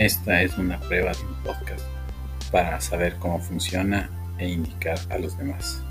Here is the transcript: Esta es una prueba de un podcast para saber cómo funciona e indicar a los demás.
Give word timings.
Esta 0.00 0.40
es 0.40 0.56
una 0.56 0.80
prueba 0.80 1.12
de 1.12 1.26
un 1.26 1.34
podcast 1.42 1.84
para 2.50 2.80
saber 2.80 3.16
cómo 3.18 3.38
funciona 3.38 4.08
e 4.38 4.48
indicar 4.48 4.98
a 5.10 5.18
los 5.18 5.36
demás. 5.36 5.84